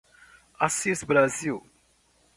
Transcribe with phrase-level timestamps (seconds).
[0.57, 1.61] Assis Brasil